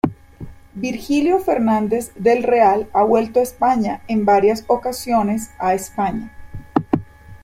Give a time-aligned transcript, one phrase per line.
[0.73, 6.35] Virgilio Fernández del Real ha vuelto a España en varias ocasiones a España.